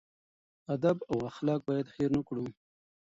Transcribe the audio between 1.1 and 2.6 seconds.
او اخلاق باید هېر نه کړو.